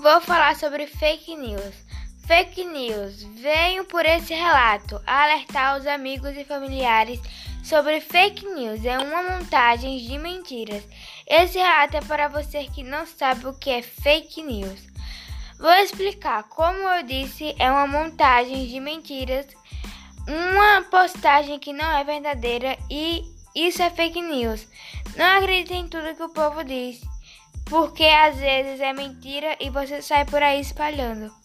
[0.00, 1.74] Vou falar sobre fake news.
[2.26, 3.22] Fake news.
[3.34, 7.20] Venho por esse relato alertar os amigos e familiares
[7.62, 8.82] sobre fake news.
[8.86, 10.82] É uma montagem de mentiras.
[11.26, 14.80] Esse relato é para você que não sabe o que é fake news.
[15.58, 16.44] Vou explicar.
[16.44, 19.46] Como eu disse, é uma montagem de mentiras,
[20.26, 23.22] uma postagem que não é verdadeira e
[23.54, 24.66] isso é fake news.
[25.14, 27.09] Não acredite em tudo que o povo diz
[27.70, 31.39] porque às vezes é mentira e você sai por aí espalhando.